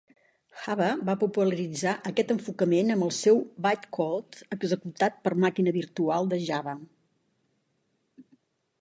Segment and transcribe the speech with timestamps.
[0.59, 6.45] Java va popularitzar aquest enfocament amb el seu "bytecode" executat per la màquina virtual de
[6.51, 6.79] Java.